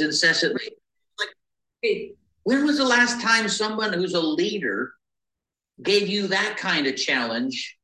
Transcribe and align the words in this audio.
incessantly. 0.00 0.70
Like, 1.18 1.28
hey, 1.82 2.12
when 2.44 2.64
was 2.64 2.78
the 2.78 2.84
last 2.84 3.20
time 3.20 3.48
someone 3.48 3.92
who's 3.92 4.14
a 4.14 4.20
leader 4.20 4.92
gave 5.82 6.08
you 6.08 6.28
that 6.28 6.56
kind 6.56 6.86
of 6.86 6.96
challenge? 6.96 7.76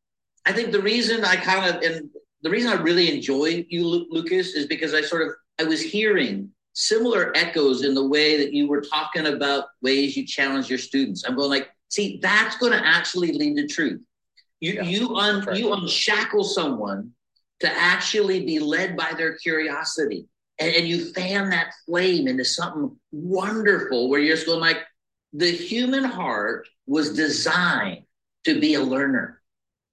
I 0.46 0.52
think 0.52 0.72
the 0.72 0.82
reason 0.82 1.24
I 1.24 1.36
kind 1.36 1.74
of 1.74 1.82
and 1.82 2.10
the 2.42 2.50
reason 2.50 2.70
I 2.70 2.80
really 2.80 3.12
enjoy 3.14 3.66
you, 3.68 4.06
Lucas, 4.10 4.54
is 4.54 4.66
because 4.66 4.94
I 4.94 5.02
sort 5.02 5.22
of 5.22 5.34
I 5.58 5.64
was 5.64 5.82
hearing 5.82 6.50
similar 6.72 7.32
echoes 7.36 7.82
in 7.82 7.94
the 7.94 8.06
way 8.06 8.36
that 8.36 8.52
you 8.52 8.68
were 8.68 8.80
talking 8.80 9.26
about 9.26 9.64
ways 9.82 10.16
you 10.16 10.24
challenge 10.24 10.70
your 10.70 10.78
students. 10.78 11.24
I'm 11.24 11.34
going 11.34 11.50
like, 11.50 11.68
see, 11.88 12.20
that's 12.22 12.56
going 12.58 12.72
to 12.72 12.86
actually 12.86 13.32
lead 13.32 13.56
to 13.56 13.66
truth. 13.66 14.00
You 14.60 14.74
yeah, 14.74 14.82
you 14.82 15.16
un, 15.16 15.44
right. 15.44 15.56
you 15.56 15.72
unshackle 15.72 16.44
someone 16.44 17.12
to 17.60 17.72
actually 17.72 18.46
be 18.46 18.60
led 18.60 18.96
by 18.96 19.12
their 19.16 19.36
curiosity, 19.36 20.26
and, 20.58 20.74
and 20.74 20.88
you 20.88 21.12
fan 21.12 21.50
that 21.50 21.72
flame 21.86 22.28
into 22.28 22.44
something 22.44 22.96
wonderful. 23.12 24.08
Where 24.08 24.20
you're 24.20 24.36
just 24.36 24.46
going 24.46 24.60
like, 24.60 24.78
the 25.32 25.50
human 25.50 26.04
heart 26.04 26.68
was 26.86 27.14
designed 27.14 28.04
to 28.44 28.60
be 28.60 28.74
a 28.74 28.82
learner, 28.82 29.42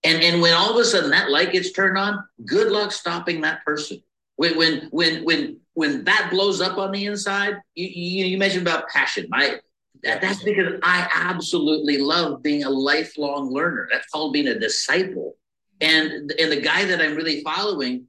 and 0.04 0.24
and 0.24 0.42
when 0.42 0.54
all 0.54 0.72
of 0.72 0.78
a 0.78 0.86
sudden 0.86 1.12
that 1.12 1.30
light 1.30 1.52
gets 1.52 1.72
turned 1.72 1.98
on, 1.98 2.24
good 2.46 2.72
luck 2.72 2.92
stopping 2.92 3.42
that 3.42 3.66
person. 3.66 4.02
When 4.38 4.58
when 4.58 4.88
when 4.92 5.24
when 5.24 5.60
when 5.74 6.04
that 6.06 6.30
blows 6.32 6.62
up 6.62 6.78
on 6.78 6.92
the 6.92 7.06
inside, 7.06 7.56
you 7.76 7.88
you, 7.88 8.26
you 8.26 8.38
mentioned 8.38 8.68
about 8.68 8.88
passion. 8.90 9.28
My 9.30 9.60
that's 10.04 10.44
because 10.44 10.80
I 10.84 11.08
absolutely 11.14 11.98
love 11.98 12.44
being 12.44 12.64
a 12.64 12.70
lifelong 12.70 13.52
learner. 13.52 13.88
That's 13.92 14.08
called 14.08 14.34
being 14.34 14.48
a 14.48 14.60
disciple. 14.60 15.36
And 15.82 16.32
and 16.40 16.52
the 16.52 16.62
guy 16.62 16.86
that 16.86 17.02
I'm 17.02 17.16
really 17.16 17.42
following, 17.44 18.06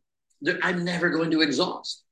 I'm 0.62 0.84
never 0.84 1.10
going 1.10 1.30
to 1.32 1.40
exhaust. 1.40 2.04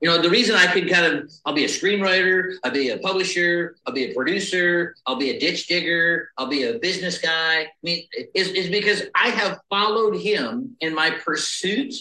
You 0.00 0.08
know, 0.08 0.20
the 0.20 0.30
reason 0.30 0.54
I 0.54 0.66
can 0.66 0.88
kind 0.88 1.06
of, 1.06 1.30
I'll 1.44 1.54
be 1.54 1.64
a 1.64 1.68
screenwriter, 1.68 2.56
I'll 2.62 2.70
be 2.70 2.90
a 2.90 2.98
publisher, 2.98 3.76
I'll 3.86 3.94
be 3.94 4.10
a 4.10 4.14
producer, 4.14 4.94
I'll 5.06 5.16
be 5.16 5.30
a 5.30 5.38
ditch 5.38 5.66
digger, 5.66 6.30
I'll 6.36 6.48
be 6.48 6.64
a 6.64 6.78
business 6.78 7.18
guy. 7.18 7.62
I 7.62 7.68
mean, 7.82 8.06
is, 8.34 8.48
is 8.48 8.68
because 8.68 9.02
I 9.14 9.30
have 9.30 9.60
followed 9.70 10.16
him 10.16 10.76
in 10.80 10.94
my 10.94 11.10
pursuit 11.10 11.94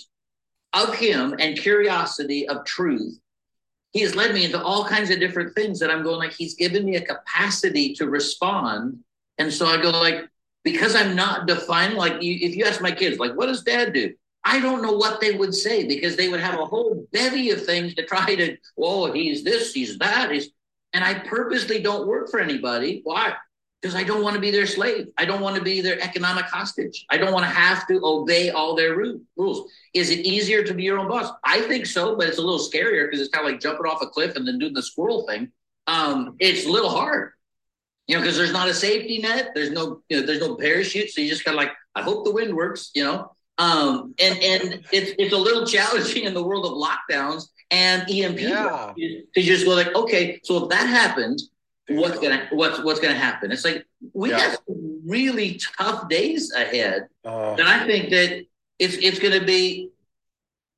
of 0.74 0.96
him 0.96 1.36
and 1.40 1.58
curiosity 1.58 2.48
of 2.48 2.66
truth 2.66 3.20
he 3.94 4.02
has 4.02 4.16
led 4.16 4.34
me 4.34 4.44
into 4.44 4.62
all 4.62 4.86
kinds 4.86 5.12
of 5.12 5.20
different 5.20 5.54
things 5.54 5.80
that 5.80 5.92
I'm 5.92 6.04
going 6.04 6.18
like 6.18 6.34
he's 6.34 6.56
given 6.56 6.84
me 6.84 6.96
a 6.96 7.06
capacity 7.06 7.94
to 7.96 8.10
respond. 8.10 9.00
And 9.38 9.54
so 9.54 9.68
I 9.68 9.82
go 9.82 9.92
like, 9.92 10.28
because 10.64 10.96
I'm 10.96 11.16
not 11.16 11.48
defined, 11.48 11.94
like 11.94 12.22
you, 12.22 12.38
if 12.42 12.56
you 12.56 12.66
ask 12.66 12.82
my 12.82 12.92
kids, 12.92 13.20
like, 13.20 13.36
what 13.36 13.48
does 13.48 13.64
dad 13.64 13.94
do? 13.94 14.14
I 14.46 14.60
don't 14.60 14.82
know 14.82 14.94
what 14.94 15.22
they 15.22 15.32
would 15.36 15.56
say 15.56 15.88
because 15.88 16.16
they 16.16 16.30
would 16.30 16.42
have 16.42 16.60
a 16.60 16.66
whole 16.66 17.08
bevy 17.14 17.52
of 17.52 17.66
things 17.66 17.96
to 17.96 18.06
try 18.06 18.36
to, 18.36 18.58
oh, 18.78 19.12
he's 19.12 19.44
this, 19.44 19.74
he's 19.74 19.98
that, 20.00 20.32
he's, 20.32 20.50
and 20.92 21.04
I 21.04 21.20
purposely 21.20 21.82
don't 21.82 22.08
work 22.08 22.30
for 22.30 22.40
anybody. 22.40 23.02
Why? 23.04 23.36
because 23.84 23.96
I 23.98 24.04
don't 24.04 24.24
want 24.24 24.36
to 24.36 24.40
be 24.40 24.50
their 24.50 24.66
slave. 24.66 25.10
I 25.18 25.26
don't 25.26 25.42
want 25.42 25.58
to 25.58 25.62
be 25.62 25.82
their 25.82 26.02
economic 26.02 26.46
hostage. 26.46 27.06
I 27.10 27.18
don't 27.18 27.34
want 27.34 27.44
to 27.44 27.52
have 27.52 27.86
to 27.88 28.00
obey 28.02 28.50
all 28.50 28.76
their 28.76 28.96
rules. 28.96 29.70
Is 29.94 30.10
it 30.10 30.20
easier 30.20 30.64
to 30.64 30.74
be 30.74 30.84
your 30.84 31.00
own 31.00 31.10
boss? 31.10 31.30
I 31.44 31.60
think 31.62 31.86
so, 31.86 32.16
but 32.16 32.30
it's 32.30 32.38
a 32.38 32.42
little 32.42 32.60
scarier 32.60 33.06
because 33.06 33.20
it's 33.20 33.30
kind 33.30 33.46
of 33.46 33.52
like 33.52 33.62
jumping 33.62 33.86
off 33.86 34.02
a 34.02 34.08
cliff 34.08 34.38
and 34.38 34.48
then 34.48 34.58
doing 34.58 34.74
the 34.74 34.82
squirrel 34.82 35.28
thing. 35.28 35.52
Um, 35.88 36.38
it's 36.40 36.66
a 36.66 36.70
little 36.70 36.90
hard, 36.90 37.34
you 38.08 38.16
know, 38.16 38.22
because 38.22 38.38
there's 38.38 38.54
not 38.54 38.70
a 38.70 38.74
safety 38.74 39.20
net. 39.20 39.52
There's 39.54 39.72
no, 39.72 40.02
you 40.08 40.22
know, 40.22 40.26
there's 40.26 40.40
no 40.40 40.56
parachute. 40.56 41.10
So 41.10 41.20
you 41.20 41.28
just 41.28 41.44
kind 41.44 41.56
of 41.56 41.62
like, 41.62 41.74
I 41.94 42.04
hope 42.04 42.24
the 42.24 42.32
wind 42.32 42.56
works, 42.56 42.90
you 42.96 43.04
know. 43.04 43.36
Um, 43.58 44.16
and 44.20 44.38
and 44.40 44.84
it's 44.92 45.12
it's 45.20 45.34
a 45.34 45.38
little 45.38 45.66
challenging 45.66 46.24
in 46.24 46.34
the 46.34 46.44
world 46.44 46.66
of 46.66 46.72
lockdowns 46.72 47.50
and 47.70 48.02
EMP 48.10 48.40
yeah. 48.40 48.94
to 48.96 49.42
just 49.42 49.66
go 49.66 49.76
like, 49.76 49.94
okay, 49.96 50.40
so 50.44 50.64
if 50.64 50.70
that 50.70 50.88
happens, 50.88 51.52
what's 51.90 52.20
gonna 52.20 52.48
what's 52.52 52.82
what's 52.84 53.00
gonna 53.00 53.14
happen. 53.14 53.52
It's 53.52 53.66
like 53.66 53.86
we 54.14 54.32
yeah. 54.32 54.40
have 54.40 54.60
really 55.06 55.60
tough 55.78 56.10
days 56.10 56.52
ahead, 56.54 57.08
uh, 57.26 57.54
and 57.54 57.68
I 57.68 57.86
think 57.86 58.10
that 58.10 58.46
it's 58.80 58.96
it's 58.96 59.20
gonna 59.20 59.44
be 59.44 59.90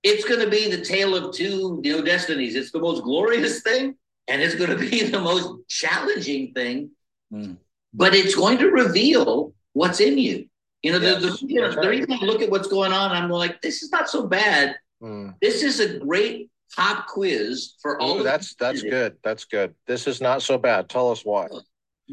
it's 0.04 0.26
gonna 0.26 0.50
be 0.50 0.70
the 0.70 0.84
tale 0.84 1.16
of 1.16 1.34
two 1.34 1.82
you 1.84 1.98
know 1.98 2.04
destinies. 2.04 2.56
It's 2.56 2.72
the 2.72 2.80
most 2.80 3.04
glorious 3.04 3.62
thing, 3.62 3.96
and 4.28 4.42
it's 4.42 4.56
gonna 4.56 4.78
be 4.90 5.04
the 5.04 5.20
most 5.20 5.68
challenging 5.68 6.54
thing. 6.54 6.92
Mm. 7.32 7.58
But 7.94 8.14
it's 8.14 8.36
going 8.36 8.58
to 8.58 8.70
reveal 8.70 9.54
what's 9.74 10.00
in 10.00 10.18
you. 10.18 10.48
You 10.86 10.92
know, 10.92 11.00
yes, 11.00 11.20
the, 11.20 11.30
the, 11.32 11.52
you 11.52 11.62
know, 11.62 11.70
right. 11.70 11.82
the 11.82 11.90
reason 11.90 12.12
I 12.12 12.24
look 12.24 12.44
at 12.44 12.52
what's 12.52 12.68
going 12.68 12.94
on, 12.94 13.12
I'm 13.12 13.28
like, 13.32 13.60
this 13.60 13.82
is 13.82 13.92
not 13.92 14.08
so 14.08 14.28
bad. 14.28 14.76
Mm. 15.02 15.34
This 15.42 15.64
is 15.64 15.80
a 15.80 15.98
great 15.98 16.52
pop 16.76 17.08
quiz 17.08 17.74
for 17.82 18.00
all. 18.00 18.20
Ooh, 18.20 18.24
that's 18.24 18.54
that's 18.54 18.84
good. 18.84 19.18
That's 19.24 19.46
good. 19.46 19.74
This 19.88 20.06
is 20.06 20.22
not 20.22 20.44
so 20.44 20.60
bad. 20.60 20.88
Tell 20.88 21.10
us 21.10 21.26
why. 21.26 21.48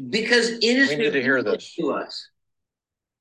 Because 0.09 0.49
it 0.49 0.63
is. 0.63 0.89
We 0.89 0.95
need 0.95 1.13
to 1.13 1.21
hear 1.21 1.43
this 1.43 1.75
to 1.75 1.91
us. 1.91 2.27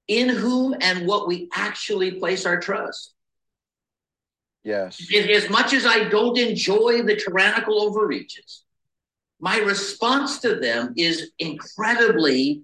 In 0.09 0.31
whom 0.31 0.75
and 0.81 1.07
what 1.07 1.29
we 1.29 1.51
actually 1.53 2.13
place 2.13 2.47
our 2.47 2.59
trust. 2.59 3.13
Yes. 4.65 5.07
As 5.15 5.51
much 5.51 5.75
as 5.75 5.85
I 5.85 6.09
don't 6.09 6.39
enjoy 6.39 7.03
the 7.03 7.17
tyrannical 7.17 7.83
overreaches, 7.83 8.65
my 9.39 9.59
response 9.59 10.39
to 10.39 10.55
them 10.55 10.95
is 10.97 11.33
incredibly 11.39 12.63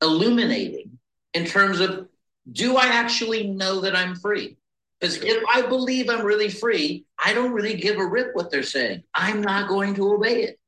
illuminating 0.00 1.00
in 1.34 1.44
terms 1.44 1.80
of 1.80 2.06
do 2.50 2.76
I 2.76 2.86
actually 2.86 3.48
know 3.48 3.80
that 3.80 3.96
I'm 3.96 4.14
free? 4.16 4.56
Because 5.00 5.16
if 5.18 5.42
I 5.52 5.62
believe 5.62 6.10
I'm 6.10 6.24
really 6.24 6.48
free, 6.48 7.04
I 7.22 7.32
don't 7.32 7.52
really 7.52 7.74
give 7.74 7.98
a 7.98 8.06
rip 8.06 8.34
what 8.34 8.50
they're 8.50 8.62
saying. 8.62 9.04
I'm 9.14 9.40
not 9.40 9.68
going 9.68 9.94
to 9.94 10.12
obey 10.12 10.42
it. 10.42 10.58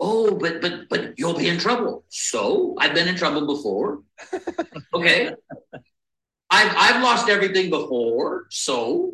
Oh, 0.00 0.36
but 0.36 0.60
but 0.60 0.88
but 0.88 1.18
you'll 1.18 1.36
be 1.36 1.48
in 1.48 1.58
trouble. 1.58 2.04
So 2.08 2.76
I've 2.78 2.94
been 2.94 3.08
in 3.08 3.16
trouble 3.16 3.46
before. 3.46 4.02
okay. 4.94 5.32
I've 6.50 6.74
I've 6.76 7.02
lost 7.02 7.28
everything 7.28 7.70
before. 7.70 8.46
So 8.50 9.12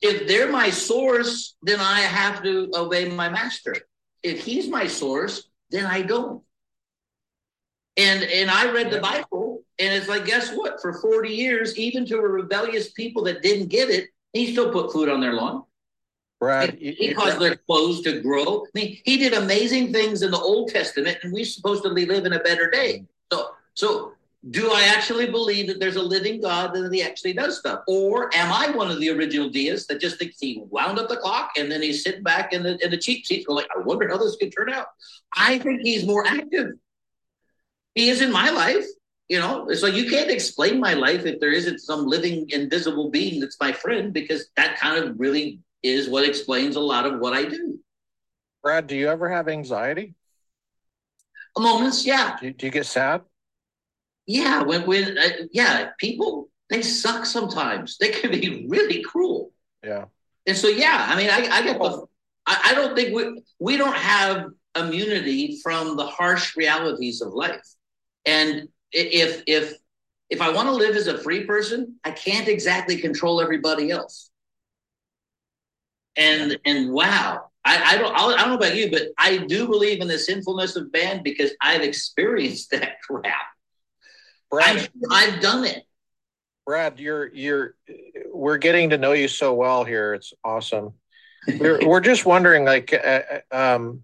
if 0.00 0.26
they're 0.26 0.50
my 0.50 0.70
source, 0.70 1.56
then 1.62 1.80
I 1.80 2.00
have 2.00 2.42
to 2.44 2.70
obey 2.74 3.08
my 3.08 3.28
master. 3.28 3.76
If 4.22 4.44
he's 4.44 4.68
my 4.68 4.86
source, 4.86 5.50
then 5.70 5.84
I 5.84 6.02
don't. 6.02 6.42
And 7.96 8.22
and 8.22 8.50
I 8.50 8.70
read 8.70 8.90
the 8.90 9.00
Bible, 9.00 9.49
and 9.90 9.98
it's 9.98 10.08
like, 10.08 10.24
guess 10.24 10.52
what? 10.52 10.80
For 10.80 10.92
40 10.92 11.30
years, 11.30 11.76
even 11.76 12.06
to 12.06 12.18
a 12.18 12.20
rebellious 12.20 12.92
people 12.92 13.24
that 13.24 13.42
didn't 13.42 13.70
get 13.70 13.90
it, 13.90 14.10
he 14.32 14.52
still 14.52 14.70
put 14.70 14.92
food 14.92 15.08
on 15.08 15.20
their 15.20 15.32
lawn. 15.32 15.64
Right. 16.40 16.78
He, 16.78 16.92
he 16.92 17.12
caused 17.12 17.40
their 17.40 17.56
clothes 17.56 18.00
to 18.02 18.20
grow. 18.22 18.64
I 18.64 18.68
mean, 18.72 18.98
he 19.04 19.16
did 19.16 19.34
amazing 19.34 19.92
things 19.92 20.22
in 20.22 20.30
the 20.30 20.38
Old 20.38 20.70
Testament, 20.70 21.18
and 21.24 21.32
we're 21.32 21.44
supposed 21.44 21.82
to 21.82 21.88
live 21.88 22.24
in 22.24 22.32
a 22.32 22.38
better 22.38 22.70
day. 22.70 23.04
So, 23.32 23.48
so 23.74 24.12
do 24.50 24.70
I 24.70 24.84
actually 24.84 25.28
believe 25.28 25.66
that 25.66 25.80
there's 25.80 25.96
a 25.96 26.02
living 26.02 26.40
God 26.40 26.72
that 26.72 26.92
he 26.92 27.02
actually 27.02 27.32
does 27.32 27.58
stuff? 27.58 27.80
Or 27.88 28.32
am 28.32 28.52
I 28.52 28.70
one 28.70 28.92
of 28.92 29.00
the 29.00 29.10
original 29.10 29.48
deists 29.48 29.88
that 29.88 30.00
just 30.00 30.20
thinks 30.20 30.38
he 30.38 30.62
wound 30.70 31.00
up 31.00 31.08
the 31.08 31.16
clock 31.16 31.50
and 31.58 31.70
then 31.70 31.82
he's 31.82 32.04
sitting 32.04 32.22
back 32.22 32.52
in 32.52 32.62
the 32.62 32.78
in 32.82 32.92
the 32.92 32.96
cheap 32.96 33.26
seats 33.26 33.44
going 33.44 33.56
like, 33.56 33.68
I 33.76 33.80
wonder 33.80 34.08
how 34.08 34.18
this 34.18 34.36
could 34.36 34.54
turn 34.56 34.72
out? 34.72 34.86
I 35.36 35.58
think 35.58 35.80
he's 35.82 36.06
more 36.06 36.24
active. 36.24 36.74
He 37.96 38.08
is 38.08 38.22
in 38.22 38.30
my 38.30 38.50
life. 38.50 38.86
You 39.30 39.38
know, 39.38 39.72
so 39.74 39.86
you 39.86 40.10
can't 40.10 40.28
explain 40.28 40.80
my 40.80 40.94
life 40.94 41.24
if 41.24 41.38
there 41.38 41.52
isn't 41.52 41.78
some 41.78 42.04
living 42.04 42.50
invisible 42.50 43.10
being 43.10 43.38
that's 43.38 43.60
my 43.60 43.70
friend, 43.70 44.12
because 44.12 44.50
that 44.56 44.76
kind 44.76 45.04
of 45.04 45.20
really 45.20 45.60
is 45.84 46.08
what 46.08 46.28
explains 46.28 46.74
a 46.74 46.80
lot 46.80 47.06
of 47.06 47.20
what 47.20 47.32
I 47.32 47.44
do. 47.44 47.78
Brad, 48.60 48.88
do 48.88 48.96
you 48.96 49.08
ever 49.08 49.28
have 49.28 49.46
anxiety? 49.46 50.14
Moments, 51.56 52.04
yeah. 52.04 52.38
Do, 52.40 52.50
do 52.52 52.66
you 52.66 52.72
get 52.72 52.86
sad? 52.86 53.22
Yeah, 54.26 54.64
when 54.64 54.84
when 54.84 55.16
uh, 55.16 55.46
yeah, 55.52 55.90
people 55.98 56.50
they 56.68 56.82
suck 56.82 57.24
sometimes. 57.24 57.98
They 57.98 58.08
can 58.08 58.32
be 58.32 58.66
really 58.68 59.00
cruel. 59.00 59.52
Yeah. 59.84 60.06
And 60.48 60.56
so 60.56 60.66
yeah, 60.66 61.06
I 61.08 61.16
mean, 61.16 61.30
I, 61.30 61.46
I 61.52 61.62
get 61.62 61.78
the. 61.78 62.04
I, 62.46 62.70
I 62.70 62.74
don't 62.74 62.96
think 62.96 63.14
we 63.14 63.42
we 63.60 63.76
don't 63.76 63.96
have 63.96 64.46
immunity 64.76 65.60
from 65.62 65.96
the 65.96 66.06
harsh 66.06 66.56
realities 66.56 67.20
of 67.20 67.32
life, 67.32 67.68
and 68.26 68.68
if 68.92 69.42
if 69.46 69.74
if 70.28 70.40
I 70.40 70.50
want 70.50 70.68
to 70.68 70.72
live 70.72 70.96
as 70.96 71.08
a 71.08 71.18
free 71.18 71.44
person, 71.44 71.96
I 72.04 72.12
can't 72.12 72.48
exactly 72.48 72.96
control 72.96 73.40
everybody 73.40 73.90
else. 73.90 74.30
And 76.16 76.58
and 76.64 76.92
wow, 76.92 77.50
I, 77.64 77.94
I 77.94 77.98
don't 77.98 78.14
I 78.14 78.36
don't 78.36 78.48
know 78.48 78.54
about 78.54 78.76
you, 78.76 78.90
but 78.90 79.02
I 79.18 79.38
do 79.38 79.66
believe 79.66 80.00
in 80.00 80.08
the 80.08 80.18
sinfulness 80.18 80.76
of 80.76 80.92
man 80.92 81.22
because 81.22 81.52
I've 81.60 81.82
experienced 81.82 82.70
that 82.72 83.00
crap. 83.02 83.34
Brad, 84.50 84.76
I've, 84.76 84.88
I've 85.10 85.40
done 85.40 85.64
it. 85.64 85.84
Brad, 86.66 86.98
you're 87.00 87.28
you're 87.34 87.74
we're 88.32 88.58
getting 88.58 88.90
to 88.90 88.98
know 88.98 89.12
you 89.12 89.28
so 89.28 89.54
well 89.54 89.84
here. 89.84 90.14
It's 90.14 90.32
awesome. 90.44 90.94
We're 91.58 91.86
we're 91.86 92.00
just 92.00 92.26
wondering, 92.26 92.64
like, 92.64 92.92
uh, 92.92 93.22
uh 93.50 93.76
um, 93.76 94.02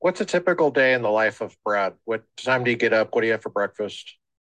What's 0.00 0.20
a 0.20 0.24
typical 0.24 0.70
day 0.70 0.94
in 0.94 1.02
the 1.02 1.10
life 1.10 1.40
of 1.40 1.56
Brad? 1.64 1.94
What 2.04 2.24
time 2.36 2.64
do 2.64 2.70
you 2.70 2.76
get 2.76 2.92
up? 2.92 3.14
What 3.14 3.20
do 3.20 3.26
you 3.28 3.32
have 3.32 3.42
for 3.42 3.50
breakfast? 3.50 4.16